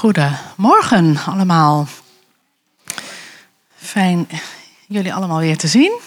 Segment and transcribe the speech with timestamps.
[0.00, 1.88] Goedemorgen allemaal.
[3.76, 4.28] Fijn
[4.88, 5.98] jullie allemaal weer te zien.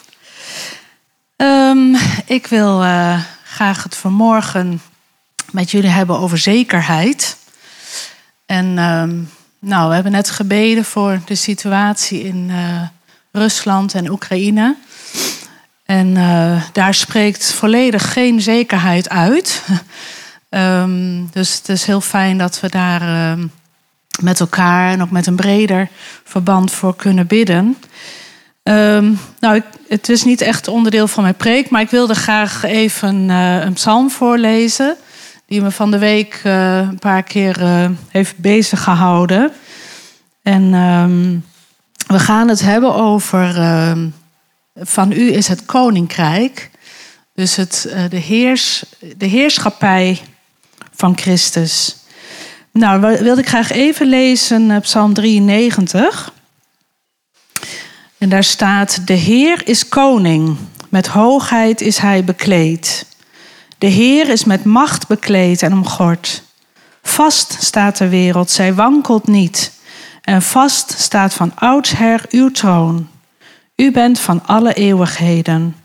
[1.38, 1.96] Um,
[2.26, 4.82] ik wil uh, graag het vanmorgen
[5.52, 7.38] met jullie hebben over zekerheid.
[8.46, 9.29] En um,
[9.60, 12.82] nou, we hebben net gebeden voor de situatie in uh,
[13.32, 14.75] Rusland en Oekraïne.
[15.86, 19.64] En uh, daar spreekt volledig geen zekerheid uit.
[20.50, 23.38] um, dus het is heel fijn dat we daar
[24.21, 25.90] met elkaar en ook met een breder
[26.23, 27.77] verband voor kunnen bidden.
[28.63, 33.30] Um, nou, het is niet echt onderdeel van mijn preek, maar ik wilde graag even
[33.30, 34.95] uh, een psalm voorlezen.
[35.45, 39.52] Die me van de week uh, een paar keer uh, heeft bezig gehouden.
[40.41, 41.45] En um,
[42.08, 43.58] we gaan het hebben over.
[43.58, 44.08] Ehm,
[44.75, 46.70] van u is het koninkrijk.
[47.34, 48.84] Dus het, de, heers,
[49.17, 50.22] de heerschappij
[50.91, 51.95] van Christus.
[52.73, 56.34] Nou, wilde ik graag even lezen Psalm 93.
[58.17, 60.58] En daar staat: De Heer is koning,
[60.89, 63.06] met hoogheid is hij bekleed.
[63.78, 66.44] De Heer is met macht bekleed en omgord.
[67.03, 69.72] Vast staat de wereld, zij wankelt niet.
[70.22, 73.09] En vast staat van oudsher uw troon.
[73.75, 75.75] U bent van alle eeuwigheden.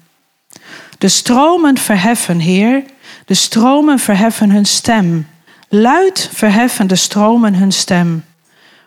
[0.99, 2.85] De stromen verheffen, Heer,
[3.25, 5.27] de stromen verheffen hun stem.
[5.69, 8.25] Luid verheffen de stromen hun stem.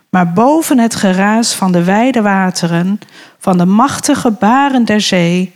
[0.09, 2.99] Maar boven het geraas van de wijde wateren,
[3.37, 5.53] van de machtige baren der zee,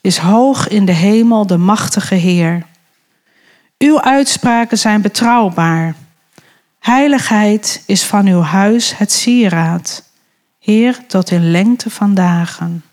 [0.00, 2.66] is hoog in de hemel de machtige Heer.
[3.78, 5.94] Uw uitspraken zijn betrouwbaar.
[6.78, 10.02] Heiligheid is van uw huis het sieraad.
[10.58, 12.84] Heer, tot in lengte van dagen.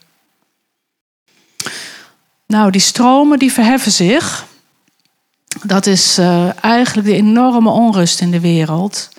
[2.48, 4.46] Nou, die stromen die verheffen zich.
[5.64, 9.10] Dat is uh, eigenlijk de enorme onrust in de wereld.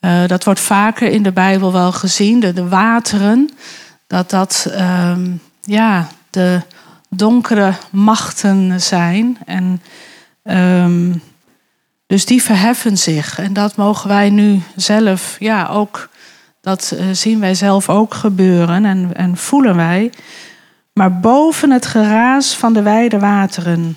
[0.00, 3.50] Uh, dat wordt vaker in de Bijbel wel gezien, de, wateren.
[4.06, 5.16] Dat dat uh,
[5.60, 6.60] ja, de
[7.08, 9.38] donkere machten zijn.
[9.46, 9.82] En
[10.44, 11.22] um,
[12.06, 13.38] dus die verheffen zich.
[13.38, 16.08] En dat mogen wij nu zelf ja, ook.
[16.60, 20.12] Dat uh, zien wij zelf ook gebeuren en, en voelen wij.
[20.92, 23.96] Maar boven het geraas van de wijde wateren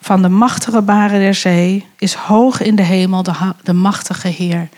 [0.00, 4.68] van de machtige baren der zee is hoog in de hemel de, de machtige Heer.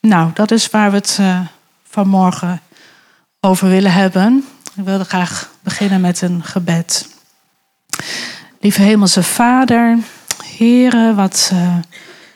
[0.00, 1.40] Nou, dat is waar we het uh,
[1.84, 2.60] vanmorgen
[3.40, 4.44] over willen hebben.
[4.74, 7.08] Ik wilde graag beginnen met een gebed.
[8.60, 9.98] Lieve Hemelse Vader,
[10.44, 11.76] Heren, wat uh,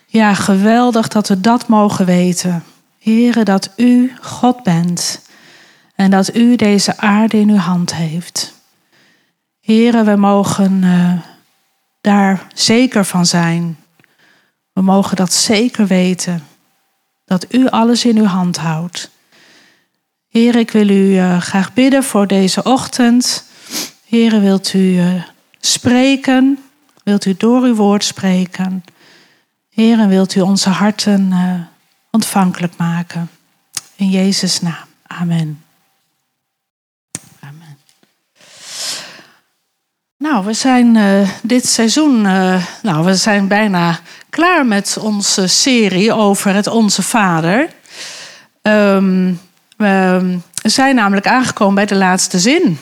[0.07, 2.65] ja, geweldig dat we dat mogen weten.
[2.99, 5.21] Heren, dat U God bent
[5.95, 8.55] en dat U deze aarde in uw hand heeft.
[9.61, 11.13] Heren, we mogen uh,
[12.05, 13.79] daar zeker van zijn.
[14.73, 16.47] We mogen dat zeker weten.
[17.25, 19.11] Dat u alles in uw hand houdt.
[20.29, 23.45] Heer, ik wil u uh, graag bidden voor deze ochtend.
[24.07, 25.23] Heer, wilt u uh,
[25.61, 26.59] spreken?
[27.05, 28.85] Wilt u door uw woord spreken?
[29.71, 31.61] Heer, wilt u onze harten uh,
[32.11, 33.31] ontvankelijk maken?
[33.97, 34.87] In Jezus' naam.
[35.07, 35.64] Amen.
[40.25, 46.13] Nou, we zijn uh, dit seizoen, uh, nou, we zijn bijna klaar met onze serie
[46.13, 47.69] over het Onze Vader.
[48.63, 49.41] Um,
[49.77, 52.79] we zijn namelijk aangekomen bij de laatste zin.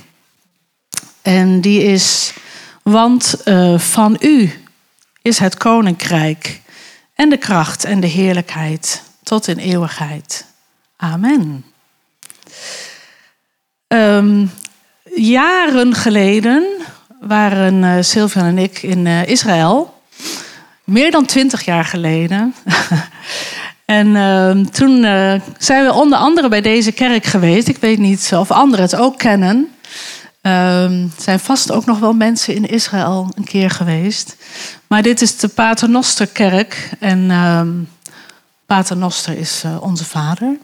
[1.23, 2.33] En die is,
[2.83, 4.65] want uh, van u
[5.23, 6.61] is het koninkrijk
[7.15, 10.45] en de kracht en de heerlijkheid tot in eeuwigheid.
[10.97, 11.65] Amen.
[13.89, 14.51] Um,
[15.15, 16.83] jaren geleden
[17.27, 20.03] waren uh, en ik in uh, Israël.
[20.84, 22.55] Meer dan twintig jaar geleden.
[23.84, 27.69] en uh, toen uh, zijn we onder andere bij deze kerk geweest.
[27.69, 29.69] Ik weet niet of anderen het ook kennen.
[30.41, 34.37] Er zijn vast ook nog wel mensen in Israël een keer geweest.
[34.87, 36.91] Maar dit is de Paternosterkerk.
[36.99, 37.71] En ehm,
[38.66, 40.56] Paternoster is onze vader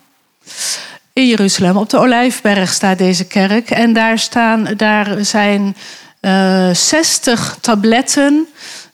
[1.12, 1.77] in Jeruzalem.
[1.77, 3.71] Op de Olijfberg staat deze kerk.
[3.71, 5.77] En daar, staan, daar zijn
[6.20, 8.49] 60 eh, tabletten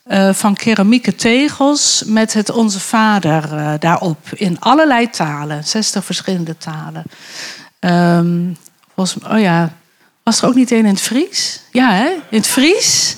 [0.06, 4.19] uh, van keramieke tegels met het Onze Vader uh, daarop.
[4.35, 7.05] In allerlei talen, 60 verschillende talen.
[7.81, 8.56] Um,
[8.94, 9.73] volgens, oh ja,
[10.23, 11.61] was er ook niet één in het Fries?
[11.73, 12.09] Ja, hè?
[12.09, 13.17] In het Fries.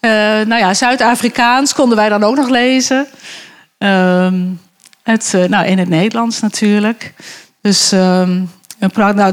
[0.00, 3.06] Nou ja, Zuid-Afrikaans konden wij dan ook nog lezen.
[3.78, 4.60] Um,
[5.02, 7.12] het, nou, in het Nederlands natuurlijk.
[7.60, 8.50] Dus um,
[8.92, 9.32] nou,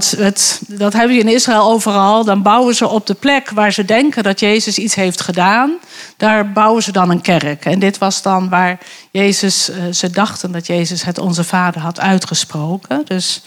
[0.67, 2.23] dat hebben je in Israël overal.
[2.23, 5.71] Dan bouwen ze op de plek waar ze denken dat Jezus iets heeft gedaan.
[6.17, 7.65] Daar bouwen ze dan een kerk.
[7.65, 8.77] En dit was dan waar
[9.11, 13.01] Jezus, uh, ze dachten dat Jezus het onze Vader had uitgesproken.
[13.05, 13.41] Dus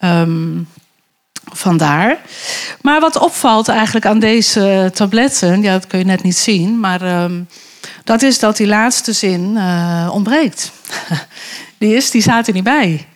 [0.00, 0.68] um,
[1.52, 2.18] vandaar.
[2.80, 7.22] Maar wat opvalt eigenlijk aan deze tabletten, ja, dat kun je net niet zien, maar
[7.22, 7.48] um,
[8.04, 10.72] dat is dat die laatste zin uh, ontbreekt.
[11.78, 13.06] Die, is, die staat er niet bij.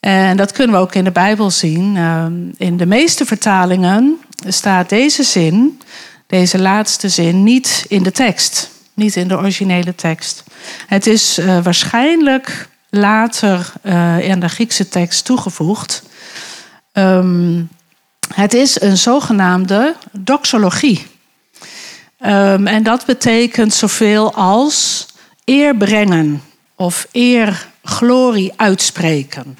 [0.00, 1.96] En dat kunnen we ook in de Bijbel zien.
[1.96, 5.80] Ehm, in de meeste vertalingen staat deze zin,
[6.26, 8.70] deze laatste zin, niet in de tekst.
[8.94, 10.44] Niet in de originele tekst.
[10.86, 16.02] Het is uh, waarschijnlijk later uh, in de Griekse tekst toegevoegd.
[16.92, 17.68] Um,
[18.34, 21.06] het is een zogenaamde doxologie.
[22.26, 25.06] Um, en dat betekent zoveel als
[25.44, 26.42] eer brengen
[26.74, 29.58] of eer, glorie uitspreken.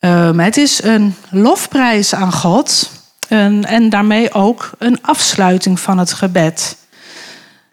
[0.00, 2.90] Um, het is een lofprijs aan God
[3.28, 6.76] en, en daarmee ook een afsluiting van het gebed.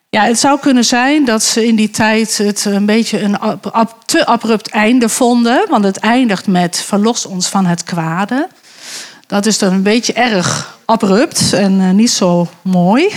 [0.09, 3.38] Ja, het zou kunnen zijn dat ze in die tijd het een beetje een
[4.06, 5.65] te abrupt einde vonden.
[5.69, 8.47] Want het eindigt met verlos ons van het kwade.
[9.27, 13.09] Dat is dan een beetje erg abrupt en uh, niet zo mooi.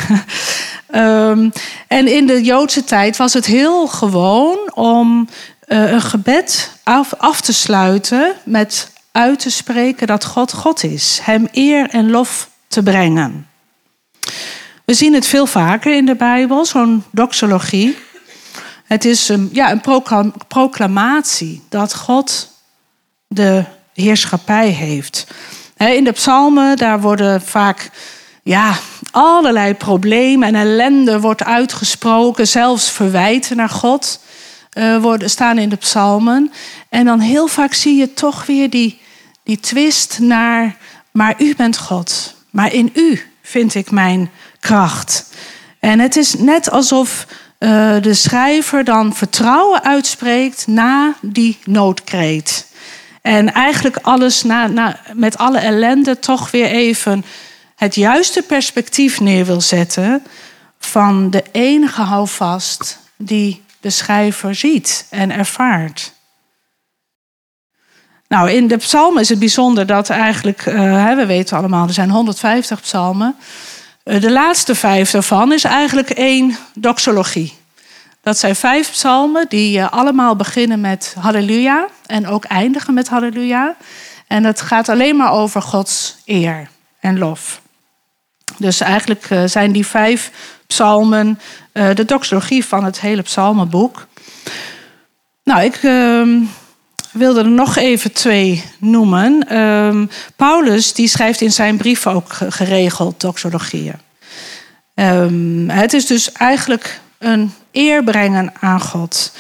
[0.95, 1.53] um,
[1.99, 5.29] en in de Joodse tijd was het heel gewoon om
[5.67, 11.21] uh, een gebed af, af te sluiten met uit te spreken dat God God is.
[11.23, 13.49] Hem eer en lof te brengen.
[14.85, 17.99] We zien het veel vaker in de Bijbel, zo'n doxologie.
[18.85, 19.83] Het is een, ja, een
[20.49, 22.49] proclamatie dat God
[23.27, 23.65] de
[23.95, 25.27] heerschappij heeft.
[25.77, 27.91] In de psalmen, daar worden vaak
[28.43, 28.75] ja,
[29.11, 32.49] allerlei problemen en ellende wordt uitgesproken.
[32.49, 34.21] Zelfs verwijten naar God
[34.75, 36.53] uh, worden, staan in de psalmen.
[36.89, 39.01] En dan heel vaak zie je toch weer die,
[39.45, 40.77] die twist naar...
[41.11, 44.31] maar u bent God, maar in u vind ik mijn
[44.61, 45.31] kracht.
[45.79, 47.27] En het is net alsof
[47.59, 52.67] uh, de schrijver dan vertrouwen uitspreekt na die noodkreet.
[53.23, 57.25] En eigenlijk alles na, na, met alle ellende toch weer even
[57.77, 60.23] het juiste perspectief neer wil zetten
[60.79, 66.13] van de enige houvast die de schrijver ziet en ervaart.
[68.29, 72.11] Nou, in de psalmen is het bijzonder dat eigenlijk, uh, we weten allemaal, er zijn
[72.11, 73.37] 150 psalmen.
[74.05, 77.59] Uh, de laatste vijf daarvan is eigenlijk één doxologie.
[78.23, 83.77] Dat zijn vijf psalmen die uh, allemaal beginnen met halleluja en ook eindigen met halleluja.
[84.27, 86.69] En het gaat alleen maar over Gods eer
[87.01, 87.61] en lof.
[88.59, 90.31] Dus eigenlijk uh, zijn die vijf
[90.67, 91.41] psalmen
[91.73, 94.07] uh, de doxologie van het hele psalmenboek.
[95.45, 96.39] Nou, ik ehm,
[97.13, 99.49] wilde er nog even twee noemen.
[99.49, 100.07] Ehm,
[100.37, 103.99] Paulus die schrijft in zijn brief ook geregeld doxologieën.
[104.95, 109.33] Um, het is dus eigenlijk een eer brengen aan God.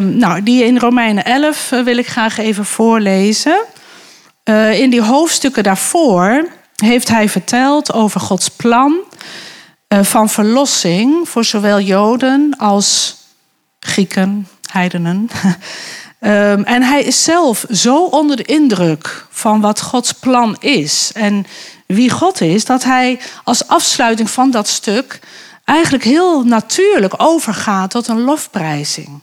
[0.00, 3.64] Nou, die in Romeinen 11 uh, wil ik graag even voorlezen.
[4.72, 8.96] In die hoofdstukken daarvoor heeft hij verteld over Gods plan
[9.88, 13.16] uh, van verlossing voor zowel Joden als
[13.80, 15.30] Grieken, heidenen.
[16.20, 21.46] um, en hij is zelf zo onder de indruk van wat Gods plan is en
[21.86, 25.20] wie God is, dat hij als afsluiting van dat stuk
[25.64, 29.20] eigenlijk heel natuurlijk overgaat tot een lofprijzing.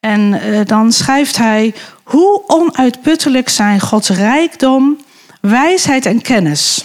[0.00, 4.98] En uh, dan schrijft hij: Hoe onuitputtelijk zijn Gods rijkdom,
[5.42, 6.84] wijsheid en kennis.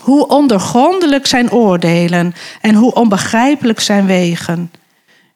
[0.00, 4.72] Hoe ondergrondelijk zijn oordelen en hoe onbegrijpelijk zijn wegen.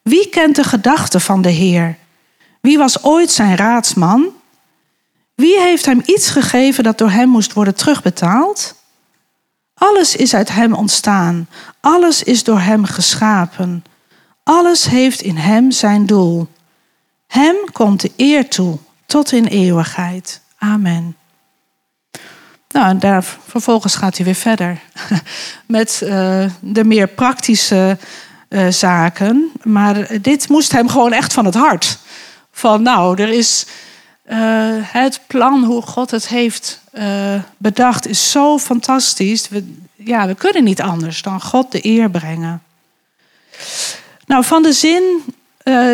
[0.02, 1.97] Wie kent de gedachten van de Heer?
[2.61, 4.28] Wie was ooit zijn raadsman?
[5.35, 8.75] Wie heeft hem iets gegeven dat door hem moest worden terugbetaald?
[9.75, 11.49] Alles is uit Hem ontstaan.
[11.81, 13.85] Alles is door Hem geschapen.
[14.43, 16.49] Alles heeft in Hem zijn doel.
[17.26, 20.40] Hem komt de eer toe tot in eeuwigheid.
[20.59, 21.16] Amen.
[22.75, 24.81] Nou, daar, vervolgens gaat hij weer verder
[25.66, 27.99] met uh, de meer praktische
[28.49, 29.50] uh, zaken.
[29.62, 31.99] Maar dit moest hem gewoon echt van het hart.
[32.52, 33.66] Van nou, er is
[34.31, 34.37] uh,
[34.83, 36.81] het plan hoe God het heeft
[37.57, 39.49] bedacht is zo fantastisch.
[39.49, 42.62] We, ja, we kunnen niet anders dan God de eer brengen.
[44.26, 45.23] Nou, van de zin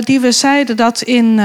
[0.00, 1.40] die we zeiden dat in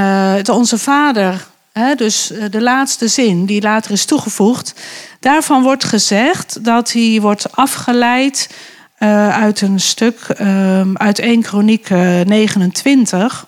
[0.51, 1.47] Onze Vader,
[1.95, 4.73] dus de laatste zin die later is toegevoegd,
[5.25, 8.49] daarvan wordt gezegd dat hij wordt afgeleid
[9.31, 10.27] uit een stuk
[10.93, 13.47] uit 1 Kroniek 29.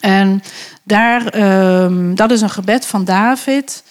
[0.00, 0.42] En
[0.82, 3.82] daar, ehm, dat is een gebed van David.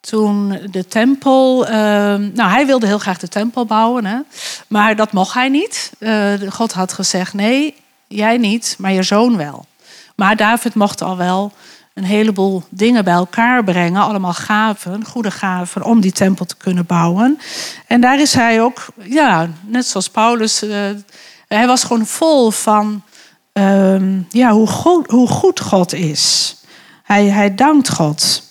[0.00, 1.66] Toen de tempel.
[1.66, 4.18] Ehm, nou, hij wilde heel graag de tempel bouwen, hè?
[4.68, 5.92] maar dat mocht hij niet.
[5.98, 7.74] Uh, God had gezegd: nee,
[8.08, 9.66] jij niet, maar je zoon wel.
[10.14, 11.52] Maar David mocht al wel
[11.96, 14.02] een heleboel dingen bij elkaar brengen.
[14.02, 17.38] Allemaal gaven, goede gaven, om die tempel te kunnen bouwen.
[17.86, 20.62] En daar is hij ook, ja, net zoals Paulus.
[20.62, 20.90] Uh,
[21.48, 23.02] hij was gewoon vol van
[23.56, 26.56] Ehm, ja, hoe, goed, hoe goed God is.
[27.02, 28.42] Hij, hij dankt God.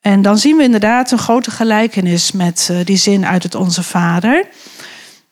[0.00, 3.82] En dan zien we inderdaad een grote gelijkenis met uh, die zin uit het Onze
[3.82, 4.46] Vader.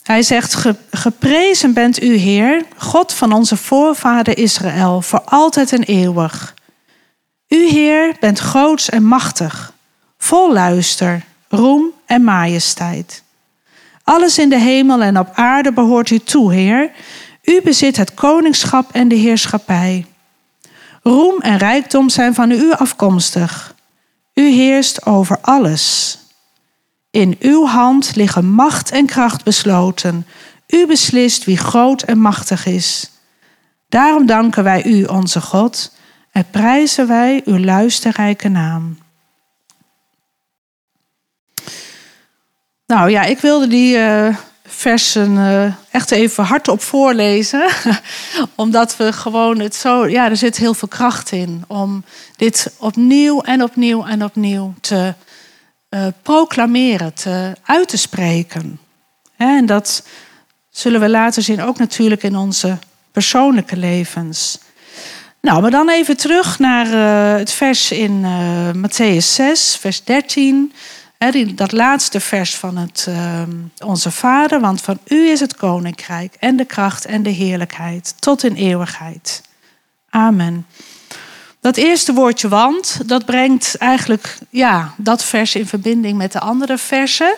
[0.02, 6.54] Hij zegt, geprezen bent u Heer, God van onze voorvader Israël, voor altijd en eeuwig.
[7.48, 9.72] U Heer bent groots en machtig,
[10.18, 13.22] vol luister, roem en majesteit.
[14.04, 16.90] Alles in de hemel en op aarde behoort u toe, Heer.
[17.42, 20.06] U bezit het koningschap en de heerschappij.
[21.02, 23.74] Roem en rijkdom zijn van u afkomstig.
[24.34, 26.18] U heerst over alles.
[27.10, 30.26] In uw hand liggen macht en kracht besloten.
[30.68, 33.10] U beslist wie groot en machtig is.
[33.88, 35.90] Daarom danken wij u, onze God,
[36.38, 38.98] en prijzen wij uw luisterrijke naam.
[42.86, 47.70] Nou ja, ik wilde die uh, versen uh, echt even hardop voorlezen.
[48.54, 50.08] Omdat we gewoon het zo.
[50.08, 52.04] Ja, er zit heel veel kracht in om
[52.36, 55.14] dit opnieuw en opnieuw en opnieuw te
[55.90, 58.80] uh, proclameren, te, uit te spreken.
[59.36, 60.02] En dat
[60.70, 62.78] zullen we later zien ook natuurlijk in onze
[63.12, 64.58] persoonlijke levens.
[65.40, 68.24] Nou, maar dan even terug naar uh, het vers in
[68.76, 70.72] Matthäus 6, vers 13
[71.54, 73.50] dat laatste vers van het, ehm,
[73.84, 78.44] Onze Vader, want van u is het koninkrijk en de kracht en de heerlijkheid tot
[78.44, 79.42] in eeuwigheid.
[80.10, 80.66] Amen.
[81.60, 86.78] Dat eerste woordje want, dat brengt eigenlijk ja, dat vers in verbinding met de andere
[86.78, 87.34] versen.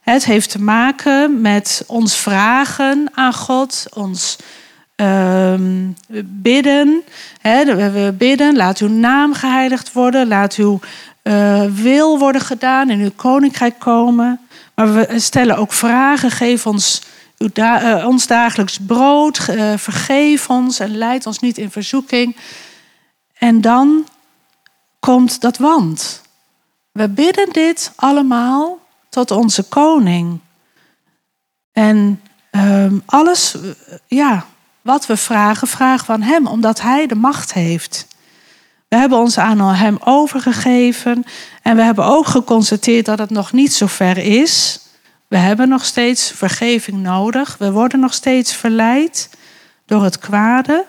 [0.00, 4.36] Het heeft te maken met ons vragen aan God, ons
[4.98, 5.90] ehm,
[6.24, 7.02] bidden.
[7.42, 10.80] we bidden, laat uw naam geheiligd worden, laat uw
[11.22, 14.40] uh, wil worden gedaan, in uw koninkrijk komen.
[14.74, 16.30] Maar we stellen ook vragen.
[16.30, 17.02] Geef ons
[17.38, 19.46] uw uh, ons dagelijks brood.
[19.50, 22.36] Uh, vergeef ons en leid ons niet in verzoeking.
[23.34, 24.06] En dan
[24.98, 26.22] komt dat want.
[26.92, 28.78] We bidden dit allemaal
[29.08, 30.40] tot onze koning.
[31.72, 33.56] En um, alles,
[34.06, 34.46] ja,
[34.88, 38.06] wat we vragen, vragen van hem, omdat hij de macht heeft.
[38.88, 41.24] We hebben ons aan Hem overgegeven
[41.62, 44.80] en we hebben ook geconstateerd dat het nog niet zo ver is.
[45.26, 47.56] We hebben nog steeds vergeving nodig.
[47.58, 49.30] We worden nog steeds verleid
[49.86, 50.86] door het kwade.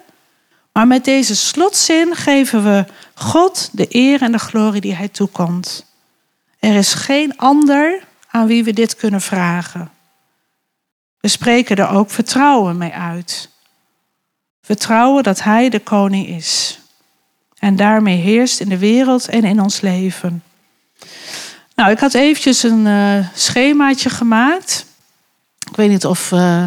[0.74, 5.86] Maar met deze slotzin geven we God de eer en de glorie die Hij toekomt.
[6.60, 9.92] Er is geen ander aan wie we dit kunnen vragen.
[11.20, 13.58] We spreken er ook vertrouwen mee uit.
[14.70, 16.80] Vertrouwen dat Hij de koning is
[17.60, 20.44] en daarmee heerst in de wereld en in ons leven.
[21.76, 24.86] Nou, ik had eventjes een uh, schemaatje gemaakt.
[25.70, 26.32] Ik weet niet of.
[26.32, 26.66] Uh...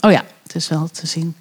[0.00, 1.36] oh ja, het is wel te zien.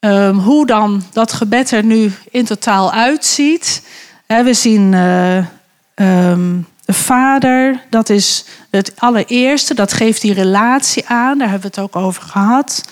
[0.00, 3.82] Um, hoe dan dat gebed er nu in totaal uitziet.
[4.26, 5.46] we zien uh,
[5.94, 11.80] um, de vader, dat is het allereerste, dat geeft die relatie aan, daar hebben we
[11.80, 12.82] het ook over gehad.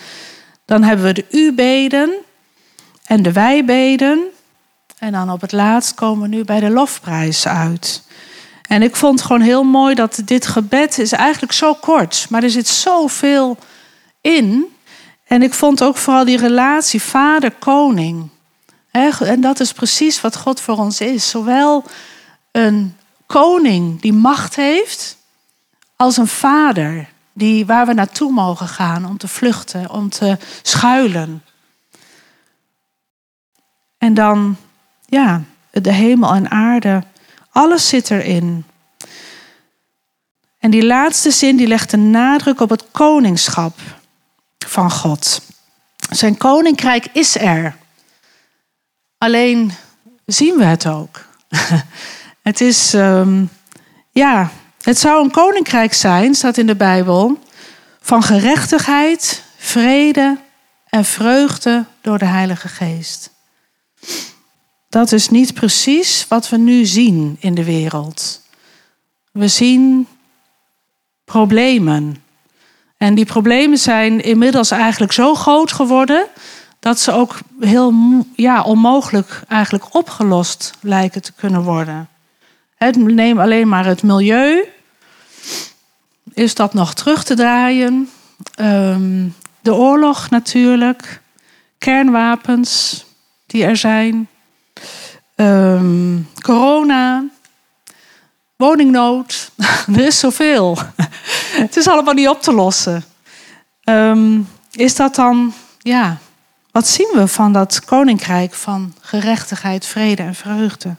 [0.68, 2.10] Dan hebben we de u-beden,
[3.08, 4.24] en de wijbeden.
[4.98, 8.02] En dan op het laatst komen we nu bij de lofprijs uit.
[8.66, 12.50] En ik vond gewoon heel mooi dat dit gebed is eigenlijk zo kort, maar er
[12.50, 13.56] zit zoveel
[14.20, 14.76] in.
[15.24, 18.28] En ik vond ook vooral die relatie vader-koning.
[18.90, 21.30] En dat is precies wat God voor ons is.
[21.30, 21.84] Zowel
[22.52, 22.96] een
[23.26, 25.16] koning die macht heeft,
[25.96, 31.44] als een vader die, waar we naartoe mogen gaan om te vluchten, om te schuilen.
[33.98, 34.56] En dan,
[35.06, 37.02] ja, de hemel en aarde,
[37.50, 38.64] alles zit erin.
[40.58, 43.78] En die laatste zin die legt de nadruk op het koningschap
[44.58, 45.40] van God.
[46.10, 47.76] Zijn koninkrijk is er.
[49.18, 49.72] Alleen
[50.26, 51.24] zien we het ook.
[52.48, 53.50] het is, um,
[54.10, 54.50] ja,
[54.88, 57.38] het zou een koninkrijk zijn, staat in de Bijbel,
[58.00, 60.38] van gerechtigheid, vrede
[60.88, 63.30] en vreugde door de Heilige Geest.
[64.88, 68.42] Dat is niet precies wat we nu zien in de wereld.
[69.32, 70.06] We zien
[71.24, 72.22] problemen.
[72.96, 76.26] En die problemen zijn inmiddels eigenlijk zo groot geworden
[76.80, 77.94] dat ze ook heel
[78.36, 82.08] ja, onmogelijk eigenlijk opgelost lijken te kunnen worden.
[82.96, 84.76] Neem alleen maar het milieu.
[86.38, 88.10] Is dat nog terug te draaien?
[88.54, 89.28] Ehm,
[89.60, 91.20] de oorlog natuurlijk.
[91.78, 93.04] Kernwapens
[93.46, 94.28] die er zijn.
[95.34, 97.24] Ehm, corona.
[98.56, 99.50] Woningnood.
[99.94, 100.78] er is zoveel.
[101.64, 103.04] het is allemaal niet op te lossen.
[103.84, 104.40] Ehm,
[104.72, 106.18] is dat dan, ja,
[106.70, 110.96] wat zien we van dat koninkrijk van gerechtigheid, vrede en vreugde?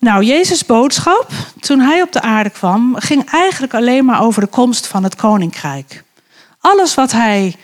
[0.00, 1.30] Nou, Jezus' boodschap
[1.60, 5.16] toen hij op de aarde kwam, ging eigenlijk alleen maar over de komst van het
[5.16, 6.02] koninkrijk.
[6.60, 7.54] Alles wat hij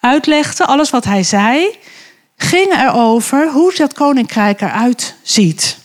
[0.00, 1.78] uitlegde, alles wat hij zei,
[2.36, 5.78] ging erover hoe dat koninkrijk eruit ziet.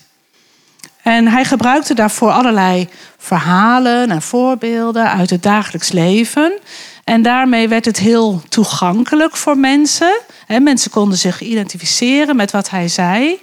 [1.01, 2.87] En hij gebruikte daarvoor allerlei
[3.17, 6.59] verhalen en voorbeelden uit het dagelijks leven.
[7.03, 10.19] En daarmee werd het heel toegankelijk voor mensen.
[10.47, 13.39] Mensen konden zich identificeren met wat hij zei.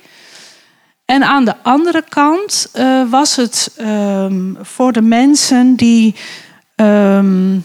[1.06, 6.14] En aan de andere kant uh, was het um, voor de mensen die
[6.76, 7.64] um,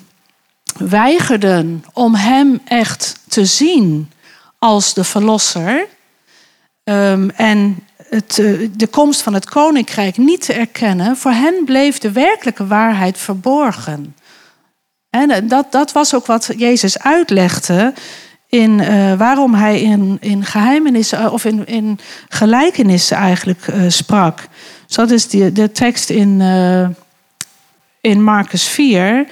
[0.78, 4.12] weigerden om hem echt te zien
[4.60, 5.88] als de verlosser.
[6.84, 11.98] Um, en het, uh, de komst van het koninkrijk niet te erkennen, voor hen bleef
[11.98, 14.16] de werkelijke waarheid verborgen.
[15.10, 17.94] En dat, dat was ook wat Jezus uitlegde
[18.52, 24.48] in uh, waarom hij in, in geheimenissen eh, of in, in gelijkenissen eigenlijk uh, sprak.
[24.88, 26.88] Dus dat is die, de tekst in, uh,
[28.02, 29.28] in Marcus 4.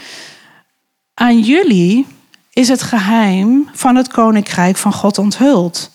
[1.13, 2.07] Aan jullie
[2.53, 5.91] is het geheim van het koninkrijk van God onthuld.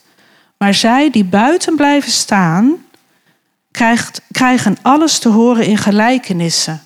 [0.59, 2.75] Maar zij die buiten blijven staan,
[3.71, 6.85] krijgt, krijgen alles te horen in gelijkenissen.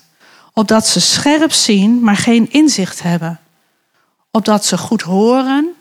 [0.53, 3.39] Opdat ze scherp zien, maar geen inzicht hebben.
[4.31, 5.73] Opdat ze goed horen,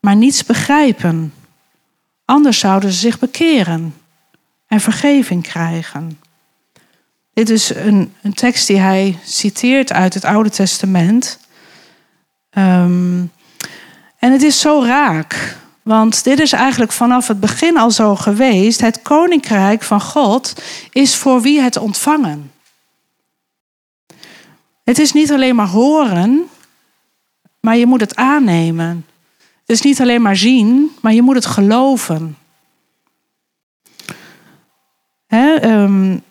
[0.00, 1.32] maar niets begrijpen.
[2.24, 3.94] Anders zouden ze zich bekeren
[4.66, 6.18] en vergeving krijgen.
[7.32, 11.38] Dit is een, een tekst die hij citeert uit het Oude Testament.
[12.50, 13.32] Um,
[14.18, 18.80] en het is zo raak, want dit is eigenlijk vanaf het begin al zo geweest.
[18.80, 22.52] Het koninkrijk van God is voor wie het ontvangen.
[24.84, 26.48] Het is niet alleen maar horen,
[27.60, 29.06] maar je moet het aannemen.
[29.66, 32.36] Is niet alleen maar zien, maar je moet het geloven.
[35.26, 36.22] Hè, um,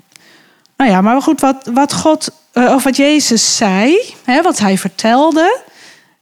[0.77, 5.59] nou ja, maar goed, wat, wat God, uh, of wat Jezus zei, wat hij vertelde,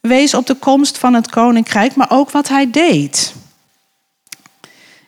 [0.02, 3.34] wees op de komst van het koninkrijk, maar ook wat hij deed.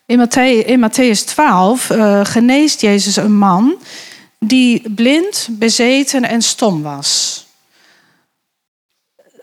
[0.06, 3.76] In Matthäus, in Matthäus 12 uh, geneest Jezus een man
[4.40, 7.45] die blind, bezeten en stom was.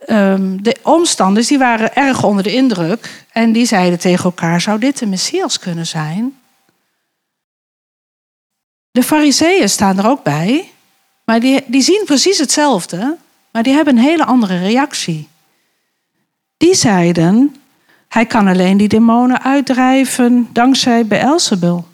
[0.08, 4.78] Um, de omstanders die waren erg onder de indruk en die zeiden tegen elkaar: zou
[4.78, 6.40] dit de Messias kunnen zijn?
[8.90, 10.70] De Fariseeën staan er ook bij,
[11.24, 13.16] maar die, die zien precies hetzelfde,
[13.50, 15.28] maar die hebben een hele andere reactie.
[16.56, 17.56] Die zeiden:
[18.08, 21.88] hij kan alleen die demonen uitdrijven dankzij Beelzebul,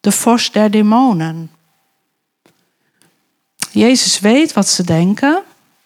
[0.00, 1.50] de vorst der demonen.
[3.70, 5.42] Jezus weet wat ze denken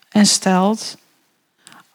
[0.08, 0.96] en stelt: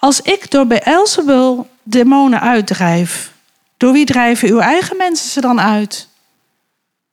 [0.06, 3.34] Als ik door Beelzebul demonen uitdrijf,
[3.78, 6.08] door wie drijven uw eigen mensen ze dan uit?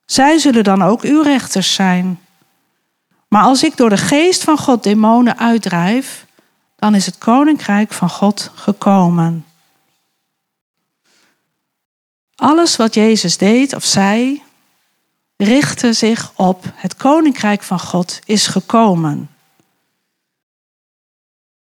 [0.04, 2.20] Zij zullen dan ook uw rechters zijn.
[3.28, 6.26] Maar als ik door de geest van God demonen uitdrijf,
[6.76, 9.44] dan is het koninkrijk van God gekomen.
[12.34, 14.42] Alles wat Jezus deed of zei,
[15.36, 19.31] richtte zich op het koninkrijk van God is gekomen.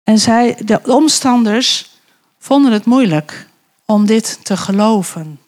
[0.04, 1.92] En zij, de omstanders
[2.40, 3.48] vonden het moeilijk
[3.86, 5.40] om dit te geloven.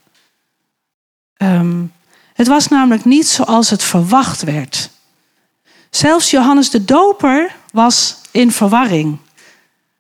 [1.38, 1.94] Um,
[2.34, 4.90] het was namelijk niet zoals het verwacht werd.
[5.90, 9.18] Zelfs Johannes de Doper was in verwarring.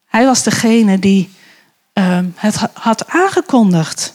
[0.05, 1.33] Hij was degene die
[1.93, 4.13] um, het had aangekondigd.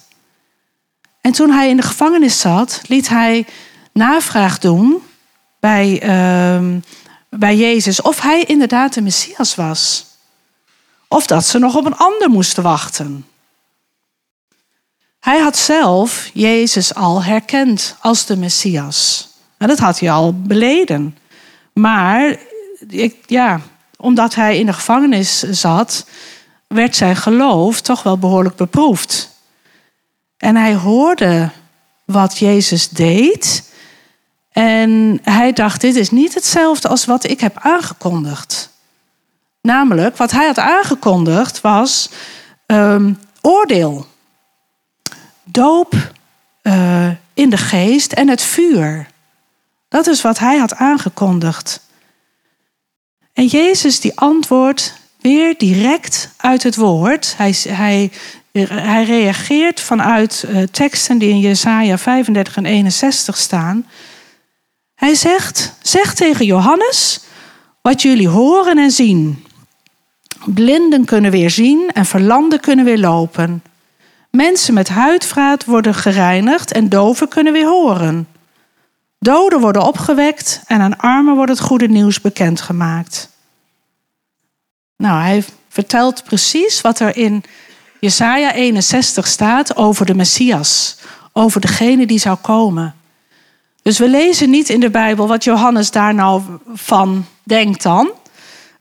[1.21, 3.47] En toen hij in de gevangenis zat, liet hij
[3.93, 5.03] navraag doen
[5.61, 6.77] bij, uh,
[7.31, 10.10] bij Jezus of hij inderdaad de Messias was.
[11.13, 13.27] Of dat ze nog op een ander moesten wachten.
[15.21, 19.29] Hij had zelf Jezus al herkend als de Messias.
[19.57, 21.19] En dat had hij al beleden.
[21.73, 22.37] Maar
[22.89, 23.61] ik, ja,
[23.97, 26.07] omdat hij in de gevangenis zat,
[26.67, 29.31] werd zijn geloof toch wel behoorlijk beproefd.
[30.37, 31.51] En hij hoorde
[32.05, 33.73] wat Jezus deed.
[34.53, 38.70] En hij dacht, dit is niet hetzelfde als wat ik heb aangekondigd.
[39.63, 42.11] Namelijk, wat hij had aangekondigd was
[42.67, 44.07] um, oordeel.
[45.45, 45.95] doop
[46.63, 49.07] uh, in de geest en het vuur.
[49.89, 51.81] Dat is wat hij had aangekondigd.
[53.33, 57.35] En Jezus die antwoordt weer direct uit het woord.
[57.37, 58.11] Hij, hij,
[58.69, 63.87] hij reageert vanuit uh, teksten die in Jesaja 35 en 61 staan.
[64.95, 67.21] Hij zegt, zeg tegen Johannes
[67.83, 69.45] wat jullie horen en zien.
[70.45, 73.63] Blinden kunnen weer zien en verlamden kunnen weer lopen.
[74.31, 78.29] Mensen met huidvraat worden gereinigd en doven kunnen weer horen.
[79.19, 83.31] Doden worden opgewekt en aan armen wordt het goede nieuws bekendgemaakt.
[84.97, 87.43] Nou, hij vertelt precies wat er in
[88.01, 90.97] Jesaja 61 staat over de Messias,
[91.33, 92.95] over degene die zou komen.
[93.83, 96.43] Dus we lezen niet in de Bijbel wat Johannes daar nou
[96.75, 98.11] van denkt dan.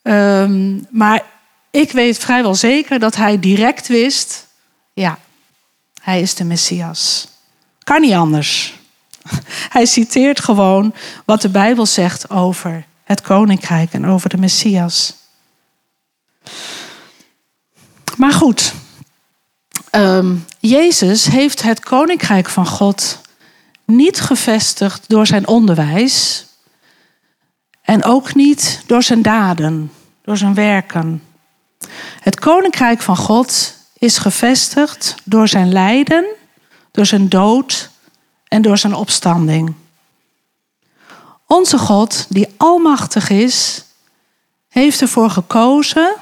[0.03, 1.23] Um, maar
[1.71, 4.47] ik weet vrijwel zeker dat hij direct wist,
[4.93, 5.19] ja,
[6.01, 7.27] hij is de Messias.
[7.83, 8.73] Kan niet anders.
[9.69, 10.93] Hij citeert gewoon
[11.25, 15.15] wat de Bijbel zegt over het koninkrijk en over de Messias.
[18.17, 18.73] Maar goed,
[19.91, 23.21] um, Jezus heeft het koninkrijk van God
[23.85, 26.45] niet gevestigd door zijn onderwijs
[27.81, 31.23] en ook niet door zijn daden, door zijn werken.
[32.19, 36.25] Het koninkrijk van God is gevestigd door zijn lijden,
[36.91, 37.89] door zijn dood
[38.47, 39.73] en door zijn opstanding.
[41.47, 43.83] Onze God, die almachtig is,
[44.67, 46.15] heeft ervoor gekozen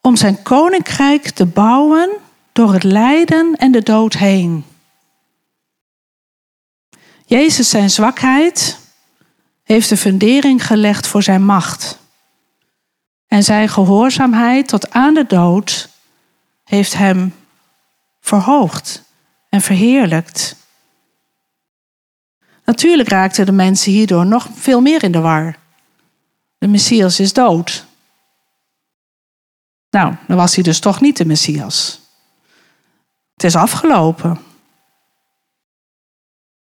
[0.00, 2.10] om zijn koninkrijk te bouwen
[2.52, 4.64] door het lijden en de dood heen.
[7.26, 8.78] Jezus zijn zwakheid
[9.62, 11.98] heeft de fundering gelegd voor zijn macht.
[13.32, 15.88] En zijn gehoorzaamheid tot aan de dood
[16.64, 17.34] heeft hem
[18.20, 19.02] verhoogd
[19.48, 20.56] en verheerlijkt.
[22.64, 25.56] Natuurlijk raakten de mensen hierdoor nog veel meer in de war.
[26.58, 27.86] De Messias is dood.
[29.90, 32.00] Nou, dan was hij dus toch niet de Messias.
[33.32, 34.38] Het is afgelopen.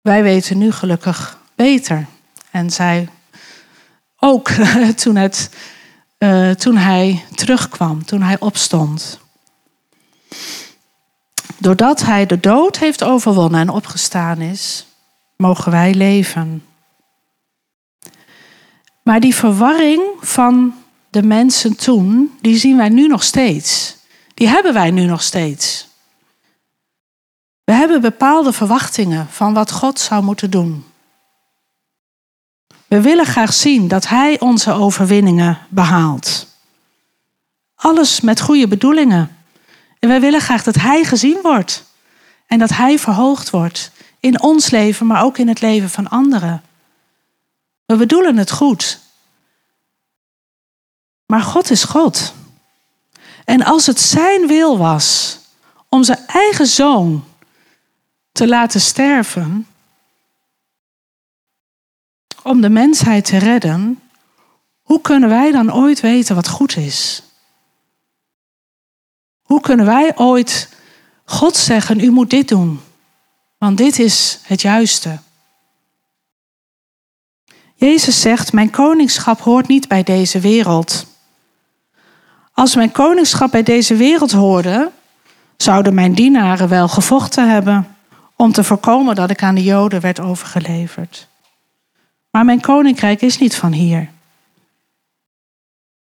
[0.01, 2.07] Wij weten nu gelukkig beter.
[2.51, 3.09] En zij
[4.17, 4.49] ook
[5.03, 5.51] toen, het,
[6.23, 9.21] uh, toen hij terugkwam, toen hij opstond.
[11.59, 14.87] Doordat hij de dood heeft overwonnen en opgestaan is,
[15.37, 16.65] mogen wij leven.
[19.03, 20.75] Maar die verwarring van
[21.11, 23.97] de mensen toen, die zien wij nu nog steeds.
[24.35, 25.89] Die hebben wij nu nog steeds.
[27.65, 30.85] We hebben bepaalde verwachtingen van wat God zou moeten doen.
[32.93, 36.47] We willen graag zien dat Hij onze overwinningen behaalt.
[37.75, 39.37] Alles met goede bedoelingen.
[39.99, 41.85] En wij willen graag dat Hij gezien wordt.
[42.47, 43.91] En dat Hij verhoogd wordt.
[44.21, 46.63] In ons leven, maar ook in het leven van anderen.
[47.85, 48.99] We bedoelen het goed.
[51.27, 52.35] Maar God is God.
[53.45, 55.39] En als het Zijn wil was
[55.89, 57.25] om zijn eigen zoon
[58.33, 59.67] te laten sterven,
[62.43, 64.01] om de mensheid te redden,
[64.83, 67.23] hoe kunnen wij dan ooit weten wat goed is?
[69.43, 70.69] Hoe kunnen wij ooit
[71.25, 72.81] God zeggen, u moet dit doen,
[73.59, 75.19] want dit is het juiste?
[77.75, 81.07] Jezus zegt, mijn koningschap hoort niet bij deze wereld.
[82.53, 84.91] Als mijn koningschap bij deze wereld hoorde,
[85.57, 87.97] zouden mijn dienaren wel gevochten hebben
[88.37, 91.29] om te voorkomen dat ik aan de Joden werd overgeleverd.
[92.33, 94.09] Maar mijn koninkrijk is niet van hier.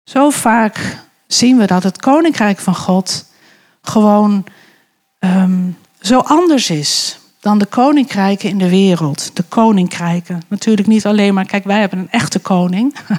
[0.05, 3.27] Zo vaak zien we dat het koninkrijk van God
[3.83, 4.45] gewoon
[5.19, 9.37] um, zo anders is dan de koninkrijken in de wereld.
[9.37, 10.43] De koninkrijken.
[10.49, 12.95] Natuurlijk niet alleen maar, kijk, wij hebben een echte koning.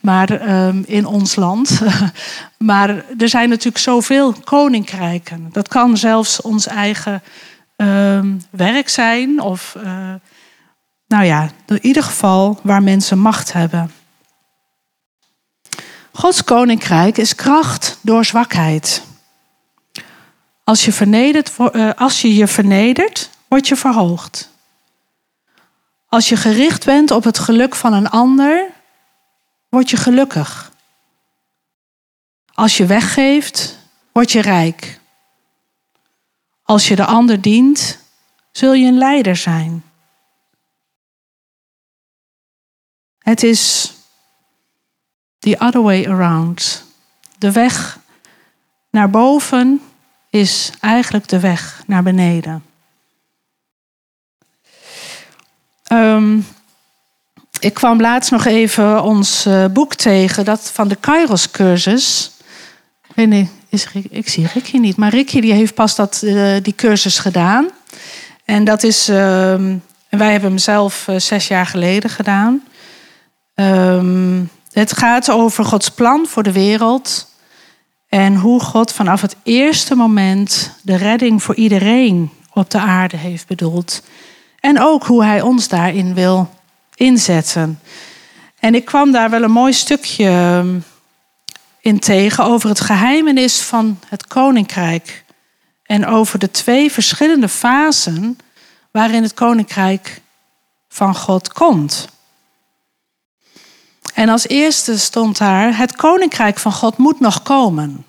[0.00, 1.80] Maar um, in ons land.
[2.58, 5.48] maar er zijn natuurlijk zoveel koninkrijken.
[5.52, 7.22] Dat kan zelfs ons eigen
[7.76, 9.40] um, werk zijn.
[9.40, 10.14] Of, uh,
[11.12, 13.92] nou ja, in ieder geval waar mensen macht hebben.
[16.12, 19.02] Gods koninkrijk is kracht door zwakheid.
[20.64, 24.50] Als je, vernedert, uh, als je je vernedert, word je verhoogd.
[26.08, 28.70] Als je gericht bent op het geluk van een ander,
[29.68, 30.72] word je gelukkig.
[32.54, 33.78] Als je weggeeft,
[34.12, 35.00] word je rijk.
[36.62, 37.98] Als je de ander dient,
[38.52, 39.91] zul je een leider zijn.
[43.22, 43.92] Het is
[45.38, 46.84] the other way around.
[47.38, 47.98] De weg
[48.90, 49.80] naar boven
[50.30, 52.64] is eigenlijk de weg naar beneden.
[55.82, 56.38] Ehm,
[57.60, 62.30] ik kwam laatst nog even ons uh, boek tegen, dat van de Kairos-cursus.
[63.14, 67.18] Weet is, ik zie Ricky niet, maar Ricky die heeft pas dat, uh, die cursus
[67.18, 67.68] gedaan.
[68.44, 69.16] En dat is, uh,
[70.08, 72.62] wij hebben hem zelf uh, zes jaar geleden gedaan.
[73.54, 77.30] Um, het gaat over Gods plan voor de wereld.
[78.08, 83.46] En hoe God vanaf het eerste moment de redding voor iedereen op de aarde heeft
[83.46, 84.02] bedoeld.
[84.60, 86.50] En ook hoe hij ons daarin wil
[86.94, 87.80] inzetten.
[88.58, 90.78] En ik kwam daar wel een mooi stukje ehm,
[91.80, 95.24] in tegen over het geheimenis van het koninkrijk.
[95.82, 98.38] En over de twee verschillende fasen
[98.90, 100.20] waarin het koninkrijk
[100.88, 102.08] van God komt.
[104.14, 108.04] En als eerste stond daar: het koninkrijk van God moet nog komen.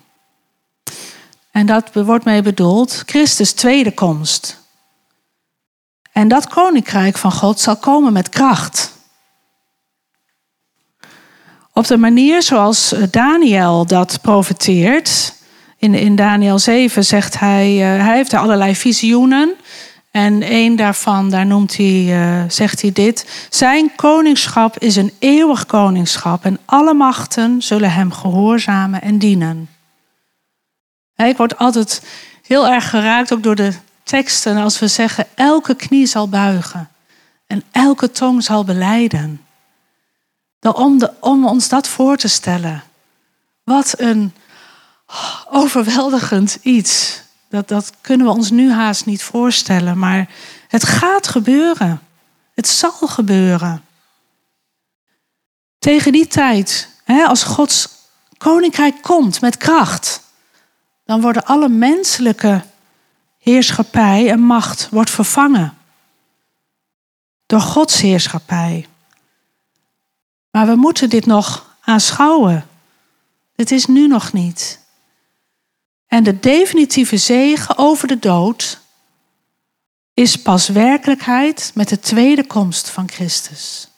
[1.50, 4.62] En dat wordt mee bedoeld Christus tweede komst.
[6.12, 8.92] En dat koninkrijk van God zal komen met kracht.
[11.72, 15.34] Op de manier zoals Daniel dat profeteert.
[15.78, 19.54] In, in Daniel 7 zegt hij, uh, hij heeft allerlei visioenen.
[20.14, 23.46] En een daarvan, daar noemt hij, uh, zegt hij dit.
[23.50, 29.68] Zijn koningschap is een eeuwig koningschap en alle machten zullen hem gehoorzamen en dienen.
[31.16, 32.02] Ik word altijd
[32.42, 33.72] heel erg geraakt, ook door de
[34.02, 36.88] teksten, als we zeggen, elke knie zal buigen
[37.46, 39.40] en elke tong zal beleiden.
[40.60, 42.82] Om, de, om ons dat voor te stellen.
[43.64, 44.34] Wat een
[45.50, 47.22] overweldigend iets.
[47.54, 50.28] Dat, dat kunnen we ons nu haast niet voorstellen, maar
[50.68, 52.00] het gaat gebeuren.
[52.54, 53.84] Het zal gebeuren.
[55.78, 56.88] Tegen die tijd,
[57.26, 57.88] als Gods
[58.38, 60.22] koninkrijk komt met kracht,
[61.04, 62.64] dan worden alle menselijke
[63.38, 65.78] heerschappij en macht wordt vervangen
[67.46, 68.88] door Gods heerschappij.
[70.50, 72.68] Maar we moeten dit nog aanschouwen.
[73.56, 74.83] Het is nu nog niet.
[76.14, 78.80] En de definitieve zege over de dood
[80.12, 83.88] is pas werkelijkheid met de tweede komst van Christus.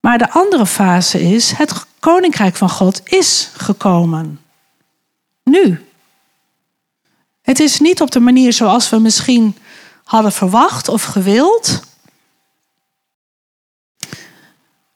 [0.00, 4.40] Maar de andere fase is, het koninkrijk van God is gekomen.
[5.44, 5.86] Nu.
[7.42, 9.56] Het is niet op de manier zoals we misschien
[10.04, 11.80] hadden verwacht of gewild.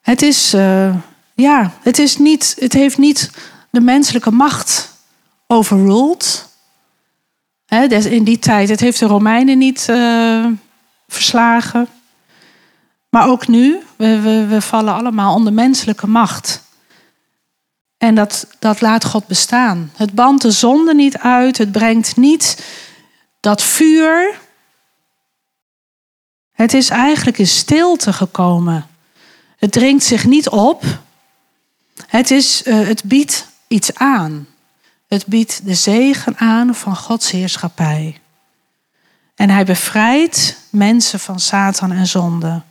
[0.01, 0.97] Het is, uh,
[1.35, 3.31] ja, het is niet, het heeft niet
[3.73, 4.93] de menselijke macht
[5.47, 6.49] overruled.
[7.91, 10.47] in die tijd, het heeft de Romeinen niet uh,
[11.09, 11.89] verslagen.
[13.09, 16.63] Maar ook nu, we, we, we vallen allemaal onder menselijke macht.
[17.99, 19.93] En dat, dat laat God bestaan.
[19.97, 21.59] Het bandt de zonde niet uit.
[21.59, 22.67] Het brengt niet
[23.41, 24.39] dat vuur.
[26.53, 28.87] Het is eigenlijk in stilte gekomen.
[29.57, 30.85] Het dringt zich niet op.
[32.07, 34.47] Het, is, uh, het biedt iets aan.
[35.09, 38.21] Het biedt de zegen aan van Gods heerschappij.
[39.35, 42.63] En hij bevrijdt mensen van Satan en zonde.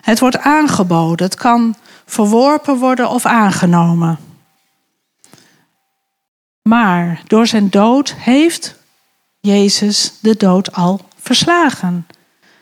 [0.00, 1.26] Het wordt aangeboden.
[1.26, 1.74] Het kan
[2.06, 4.18] verworpen worden of aangenomen.
[6.62, 8.74] Maar door zijn dood heeft
[9.40, 12.06] Jezus de dood al verslagen.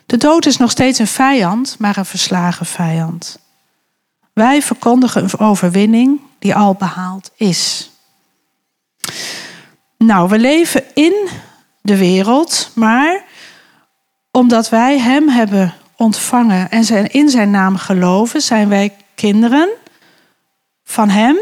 [0.06, 3.38] De dood is nog steeds een vijand, maar een verslagen vijand.
[4.32, 7.90] Wij verkondigen een overwinning die al behaald is.
[9.98, 11.28] Nou, we leven in
[11.82, 13.24] de wereld, maar
[14.30, 19.68] omdat wij Hem hebben ontvangen en in Zijn naam geloven, zijn wij kinderen
[20.84, 21.36] van Hem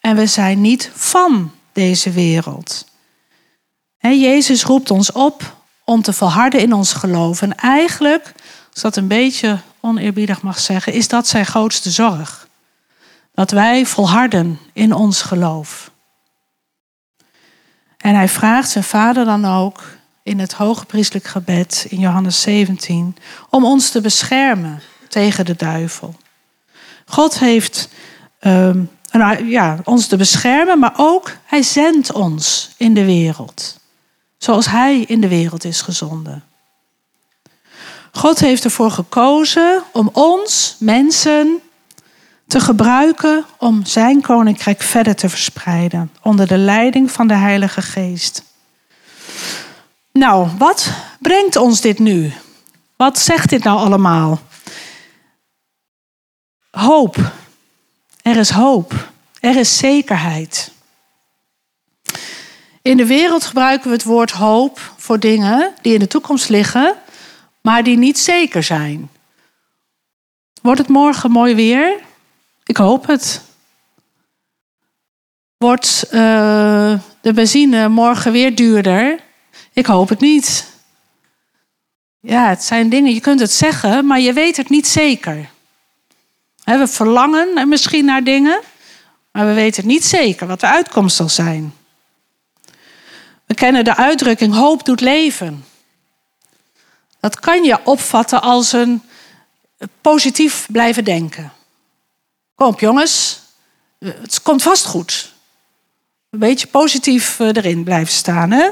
[0.00, 2.86] en we zijn niet van deze wereld.
[3.98, 7.42] Jezus roept ons op om te volharden in ons geloof.
[7.42, 8.32] En eigenlijk,
[8.72, 12.43] als dat een beetje oneerbiedig mag zeggen, is dat zijn grootste zorg.
[13.34, 15.90] Dat wij volharden in ons geloof.
[17.96, 19.82] En hij vraagt zijn vader dan ook
[20.22, 23.16] in het hoge priestelijk gebed in Johannes 17
[23.50, 26.14] om ons te beschermen tegen de duivel.
[27.06, 27.88] God heeft
[28.40, 28.90] um,
[29.44, 33.80] ja, ons te beschermen, maar ook hij zendt ons in de wereld.
[34.38, 36.44] Zoals hij in de wereld is gezonden.
[38.12, 41.60] God heeft ervoor gekozen om ons, mensen,
[42.46, 48.42] te gebruiken om zijn koninkrijk verder te verspreiden onder de leiding van de Heilige Geest.
[50.12, 52.32] Nou, wat brengt ons dit nu?
[52.96, 54.40] Wat zegt dit nou allemaal?
[56.70, 57.16] Hoop.
[58.22, 59.12] Er is hoop.
[59.40, 60.72] Er is zekerheid.
[62.82, 66.94] In de wereld gebruiken we het woord hoop voor dingen die in de toekomst liggen,
[67.60, 69.10] maar die niet zeker zijn.
[70.62, 72.00] Wordt het morgen mooi weer?
[72.64, 73.42] Ik hoop het.
[75.56, 79.20] Wordt uh, de benzine morgen weer duurder?
[79.72, 80.72] Ik hoop het niet.
[82.20, 85.50] Ja, het zijn dingen, je kunt het zeggen, maar je weet het niet zeker.
[86.64, 88.60] We verlangen misschien naar dingen,
[89.32, 91.74] maar we weten niet zeker wat de uitkomst zal zijn.
[93.46, 95.64] We kennen de uitdrukking hoop doet leven.
[97.20, 99.02] Dat kan je opvatten als een
[100.00, 101.52] positief blijven denken.
[102.54, 103.40] Kom op jongens,
[103.98, 105.32] het komt vast goed.
[106.30, 108.50] Een beetje positief eh, erin blijven staan.
[108.50, 108.70] Hè?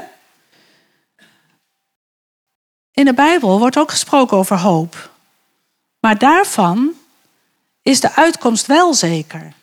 [2.91, 5.11] In de Bijbel wordt ook gesproken over hoop.
[5.99, 6.93] Maar daarvan
[7.81, 9.53] is de uitkomst wel zeker.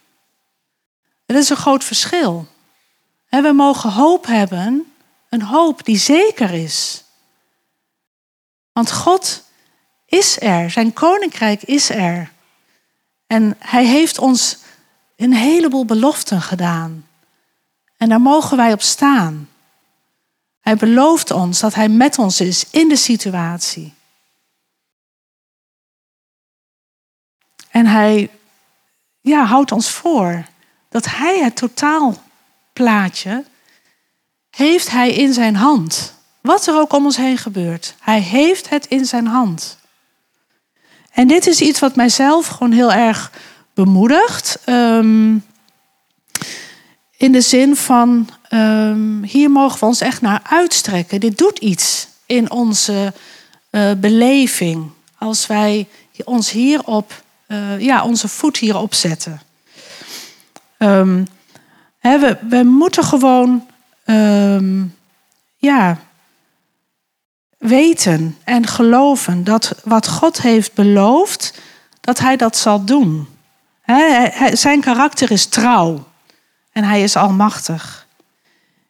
[1.27, 2.47] Het is een groot verschil.
[3.29, 4.93] We mogen hoop hebben,
[5.29, 7.05] een hoop die zeker is.
[8.73, 9.43] Want God
[10.07, 12.33] is er, zijn koninkrijk is er.
[13.31, 14.59] En hij heeft ons
[15.17, 17.07] een heleboel beloften gedaan.
[17.97, 19.49] En daar mogen wij op staan.
[20.61, 23.95] Hij belooft ons dat hij met ons is in de situatie.
[27.69, 28.31] En hij
[29.21, 30.45] ja, houdt ons voor
[30.89, 33.45] dat hij het totaalplaatje
[34.51, 36.15] heeft hij in zijn hand.
[36.41, 37.95] Wat er ook om ons heen gebeurt.
[38.01, 39.80] Hij heeft het in zijn hand.
[41.21, 43.33] En dit is iets wat mijzelf gewoon heel erg
[43.75, 44.59] bemoedigt.
[44.65, 45.37] Ehm,
[47.17, 51.21] in de zin van, ehm, hier mogen we ons echt naar uitstrekken.
[51.21, 53.13] Dit doet iets in onze
[53.71, 54.91] uh, beleving.
[55.19, 55.89] Als wij
[56.25, 59.41] ons hierop, uh, ja, onze voet hierop zetten.
[60.79, 61.27] Um,
[62.01, 63.67] we, we, moeten gewoon,
[65.57, 65.99] ja,
[67.61, 71.61] weten en geloven dat wat God heeft beloofd,
[72.01, 73.29] dat Hij dat zal doen.
[74.53, 76.07] zijn karakter is trouw
[76.73, 78.07] en Hij is almachtig.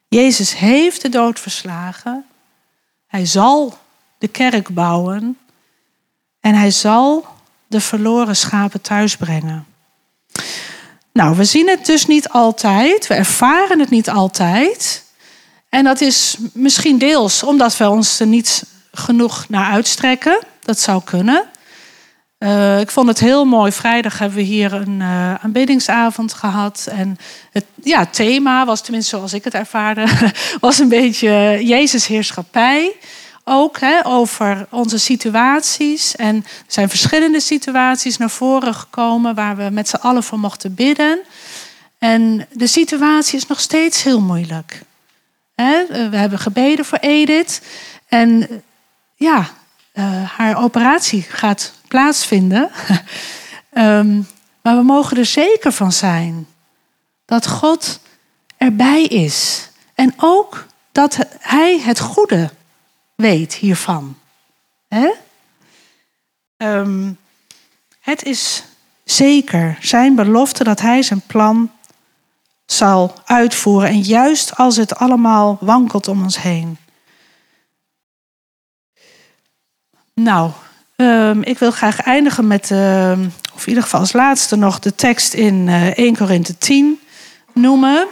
[0.08, 2.24] Jezus heeft de dood verslagen.
[3.06, 3.78] Hij zal
[4.18, 5.38] de kerk bouwen
[6.40, 7.26] en Hij zal
[7.66, 9.66] de verloren schapen thuisbrengen.
[11.12, 15.04] Nou, we zien het dus niet altijd, we ervaren het niet altijd.
[15.70, 20.38] En dat is misschien deels omdat we ons er niet genoeg naar uitstrekken.
[20.60, 21.44] Dat zou kunnen.
[22.38, 23.72] Uh, ik vond het heel mooi.
[23.72, 26.88] Vrijdag hebben we hier een uh, aanbiddingsavond gehad.
[26.90, 27.18] En
[27.50, 30.06] het ja, thema was, tenminste zoals ik het ervaarde,
[30.60, 32.96] was een beetje Jezus heerschappij.
[33.44, 36.16] Ook hè, over onze situaties.
[36.16, 40.74] En er zijn verschillende situaties naar voren gekomen waar we met z'n allen voor mochten
[40.74, 41.18] bidden.
[41.98, 44.82] En de situatie is nog steeds heel moeilijk.
[46.10, 47.60] We hebben gebeden voor Edith.
[48.08, 48.62] En
[49.14, 49.50] ja,
[49.94, 52.70] uh, haar operatie gaat plaatsvinden.
[53.72, 54.26] um,
[54.62, 56.46] maar we mogen er zeker van zijn
[57.24, 58.00] dat God
[58.56, 59.68] erbij is.
[59.94, 62.50] En ook dat Hij het goede
[63.14, 64.18] weet hiervan.
[66.56, 67.18] Um,
[68.00, 68.62] het is
[69.04, 71.70] zeker zijn belofte dat Hij zijn plan
[72.72, 73.88] zal uitvoeren.
[73.88, 76.78] En juist als het allemaal wankelt om ons heen.
[80.14, 80.50] Nou,
[80.96, 83.12] um, ik wil graag eindigen met, uh,
[83.54, 87.00] of in ieder geval als laatste nog de tekst in uh, 1 Korinthe 10
[87.54, 88.06] noemen.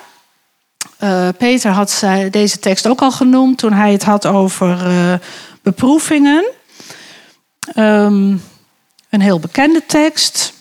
[1.01, 5.15] Uh, Peter had deze tekst ook al genoemd toen hij het had over uh,
[5.63, 6.45] beproevingen.
[7.77, 8.43] Um,
[9.11, 10.53] een heel bekende tekst.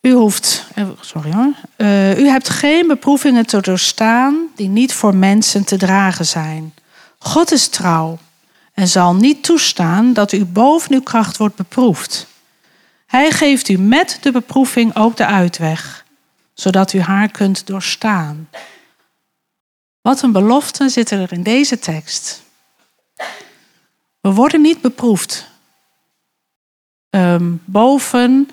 [0.00, 5.14] U hoeft, eh, sorry hoor, uh, u hebt geen beproevingen te doorstaan die niet voor
[5.14, 6.74] mensen te dragen zijn.
[7.18, 8.18] God is trouw
[8.72, 12.26] en zal niet toestaan dat u boven uw kracht wordt beproefd.
[13.06, 16.04] Hij geeft u met de beproeving ook de uitweg,
[16.54, 18.48] zodat u haar kunt doorstaan.
[20.00, 22.42] Wat een belofte zit er in deze tekst.
[24.20, 25.48] We worden niet beproefd
[27.10, 28.48] um, boven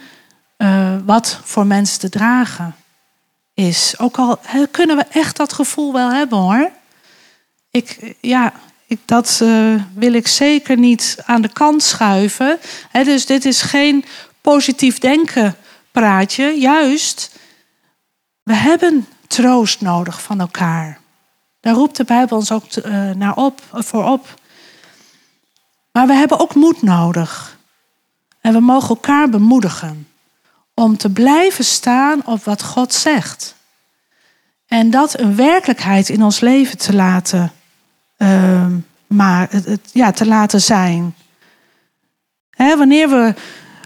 [0.57, 2.75] uh, wat voor mensen te dragen
[3.53, 3.93] is.
[3.97, 4.39] Ook al
[4.71, 6.71] kunnen we echt dat gevoel wel hebben hoor.
[7.71, 8.53] Ik, ja,
[8.85, 12.59] ik, dat uh, wil ik zeker niet aan de kant schuiven.
[12.91, 14.05] Dus dit is geen
[14.41, 15.55] positief denken
[15.91, 16.59] praatje.
[16.59, 17.31] Juist,
[18.43, 20.99] we hebben troost nodig van elkaar.
[21.59, 24.39] Daar roept de Bijbel ons ook uh, naar op, voor op.
[25.91, 27.57] Maar we hebben ook moed nodig.
[28.41, 30.07] En we mogen elkaar bemoedigen
[30.79, 33.55] om te blijven staan op wat God zegt.
[34.67, 37.51] En dat een werkelijkheid in ons leven te laten,
[38.17, 38.65] uh,
[39.07, 39.49] maar,
[39.91, 41.15] ja, te laten zijn.
[42.57, 43.33] wanneer we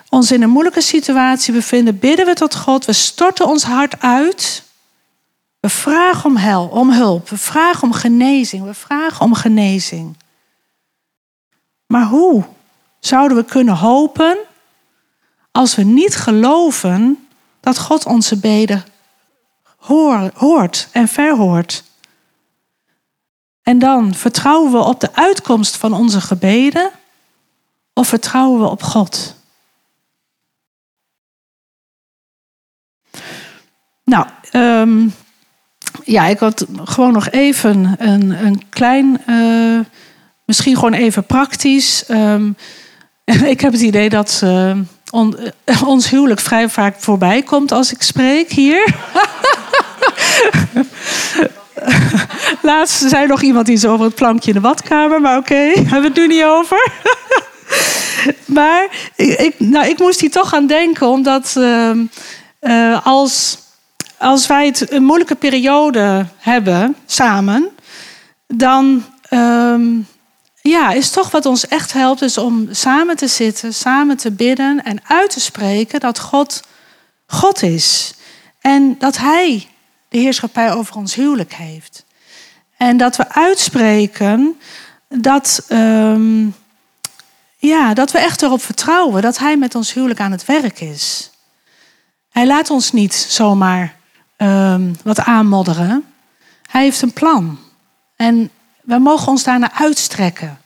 [0.09, 2.85] ons in een moeilijke situatie bevinden, bidden we tot God.
[2.85, 4.63] We storten ons hart uit.
[5.59, 7.29] We vragen om, hel, om hulp.
[7.29, 8.63] We vragen om genezing.
[8.63, 10.17] We vragen om genezing.
[11.87, 12.43] Maar hoe
[12.99, 14.37] zouden we kunnen hopen
[15.51, 17.27] als we niet geloven
[17.59, 18.83] dat God onze beden
[20.33, 21.83] hoort en verhoort?
[23.63, 26.91] En dan vertrouwen we op de uitkomst van onze gebeden
[27.93, 29.35] of vertrouwen we op God?
[34.03, 35.13] Nou, um,
[36.03, 39.79] ja, ik had gewoon nog even een, een klein, uh,
[40.45, 42.09] misschien gewoon even praktisch.
[42.09, 42.55] Um,
[43.53, 44.77] ik heb het idee dat uh,
[45.11, 45.37] on,
[45.85, 48.93] ons huwelijk vrij vaak voorbij komt als ik spreek hier.
[52.61, 56.07] Laatst zei nog iemand iets over het plankje in de badkamer, maar oké, hebben we
[56.07, 56.91] het nu niet over.
[58.45, 63.59] maar ik, nou, ik moest hier toch aan denken, omdat uh, als
[64.21, 67.69] als wij het een moeilijke periode hebben samen,
[68.47, 70.07] dan um,
[70.61, 74.83] ja, is toch wat ons echt helpt, is om samen te zitten, samen te bidden
[74.83, 76.61] en uit te spreken dat God
[77.25, 78.13] God is.
[78.61, 79.67] En dat Hij
[80.09, 82.05] de heerschappij over ons huwelijk heeft.
[82.77, 84.59] En dat we uitspreken
[85.07, 86.55] dat, um,
[87.57, 91.31] ja, dat we echt erop vertrouwen dat Hij met ons huwelijk aan het werk is.
[92.29, 93.95] Hij laat ons niet zomaar
[94.37, 96.05] um, wat aanmodderen.
[96.69, 97.59] Hij heeft een plan.
[98.15, 98.51] En
[98.91, 100.59] we mogen ons daarna uitstrekken.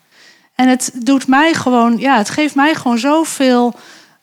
[0.55, 3.73] En het doet mij gewoon, ja, het geeft mij gewoon zoveel.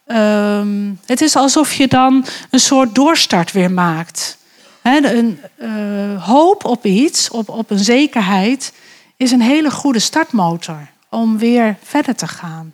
[0.06, 4.38] Um, het is alsof je dan een soort doorstart weer maakt.
[4.82, 8.72] een uh, hoop op iets, op, op een zekerheid,
[9.16, 12.72] is een hele goede startmotor om weer verder te gaan.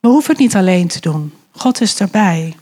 [0.00, 1.34] We hoeven het niet alleen te doen.
[1.52, 2.56] God is erbij.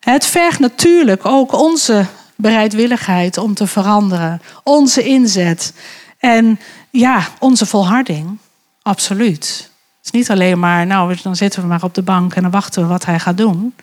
[0.00, 2.06] Het vergt natuurlijk ook onze
[2.36, 5.72] bereidwilligheid om te veranderen, onze inzet
[6.18, 6.60] en
[6.90, 8.38] ja, onze volharding.
[8.82, 9.70] Absoluut.
[9.98, 12.50] Het is niet alleen maar, nou, dan zitten we maar op de bank en dan
[12.50, 13.74] wachten we wat hij gaat doen.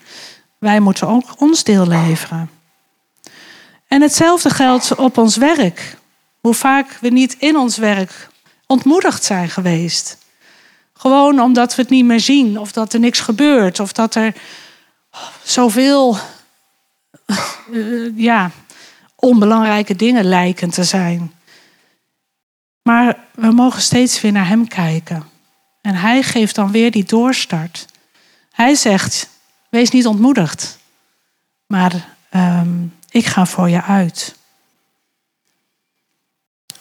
[0.57, 2.49] Wij moeten ook ons deel leveren.
[3.87, 5.97] En hetzelfde geldt op ons werk.
[6.39, 8.29] Hoe vaak we niet in ons werk
[8.67, 10.17] ontmoedigd zijn geweest.
[10.93, 14.33] Gewoon omdat we het niet meer zien, of dat er niks gebeurt, of dat er
[15.43, 16.17] zoveel
[17.69, 18.51] uh, ja,
[19.15, 21.33] onbelangrijke dingen lijken te zijn.
[22.81, 25.23] Maar we mogen steeds weer naar Hem kijken.
[25.81, 27.85] En Hij geeft dan weer die doorstart.
[28.51, 29.29] Hij zegt:
[29.69, 30.79] Wees niet ontmoedigd,
[31.65, 34.35] maar um, ik ga voor je uit.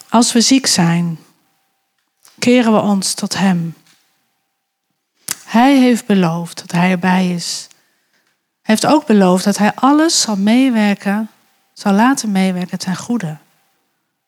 [0.08, 1.18] Als we ziek zijn,
[2.38, 3.74] keren we ons tot Hem.
[5.44, 7.68] Hij heeft beloofd dat Hij erbij is
[8.62, 11.30] heeft ook beloofd dat hij alles zal meewerken,
[11.72, 13.26] zal laten meewerken ten goede.
[13.26, 13.38] Het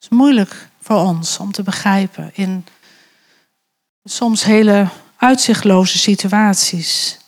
[0.00, 2.66] is moeilijk voor ons om te begrijpen in
[4.04, 7.18] soms hele uitzichtloze situaties.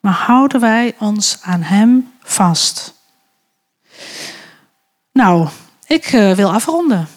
[0.00, 2.94] Maar houden wij ons aan Hem vast?
[5.12, 5.48] Nou,
[5.86, 7.08] ik uh, wil afronden.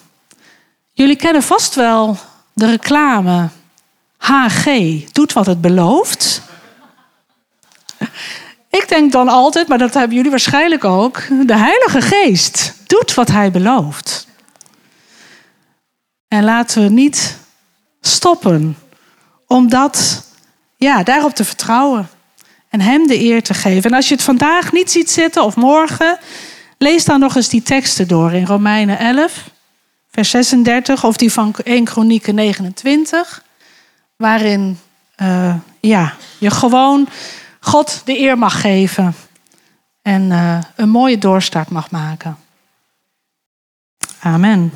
[0.92, 2.16] Jullie kennen vast wel
[2.52, 3.48] de reclame
[4.16, 4.66] HG
[5.12, 6.42] doet wat het belooft.
[8.82, 13.28] Ik denk dan altijd, maar dat hebben jullie waarschijnlijk ook, de Heilige Geest doet wat
[13.28, 14.26] hij belooft.
[16.28, 17.38] En laten we niet
[18.00, 18.76] stoppen
[19.46, 20.24] om dat,
[20.76, 22.08] ja, daarop te vertrouwen
[22.68, 23.90] en hem de eer te geven.
[23.90, 26.18] En als je het vandaag niet ziet zitten of morgen,
[26.78, 29.50] lees dan nog eens die teksten door in Romeinen 11,
[30.10, 33.42] vers 36 of die van 1 Kronieken 29,
[34.16, 34.78] waarin
[35.22, 37.08] uh, ja, je gewoon
[37.68, 39.14] God de eer mag geven
[40.02, 42.36] en uh, een mooie doorstart mag maken.
[44.20, 44.72] Amen.